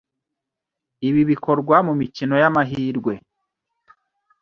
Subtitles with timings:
[1.07, 3.13] ibi bikorwa mu mikino y’amahirwe,